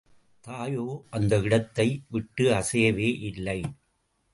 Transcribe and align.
தாயோ 0.47 0.85
அந்த 1.09 1.39
இடத்தை 1.39 1.87
விட்டு 2.09 2.45
அசையவே 2.51 3.09
இல்லை. 3.21 3.59